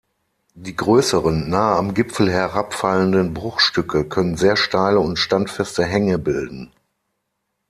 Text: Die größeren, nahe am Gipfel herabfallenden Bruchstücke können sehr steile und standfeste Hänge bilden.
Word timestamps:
Die 0.55 0.75
größeren, 0.75 1.47
nahe 1.47 1.75
am 1.77 1.93
Gipfel 1.93 2.31
herabfallenden 2.31 3.35
Bruchstücke 3.35 4.03
können 4.03 4.35
sehr 4.35 4.57
steile 4.57 4.99
und 4.99 5.17
standfeste 5.19 5.83
Hänge 5.85 6.17
bilden. 6.17 6.71